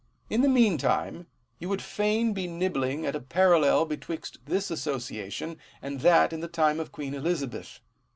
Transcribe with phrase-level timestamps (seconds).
[0.31, 1.27] In the mean time,
[1.59, 6.39] you would fain be nibbling at a parallel betwixt this Asso ciation, and that in
[6.39, 7.79] the time of Queen Elizabeth.